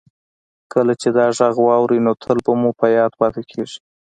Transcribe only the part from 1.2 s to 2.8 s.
غږ واورئ نو تل مو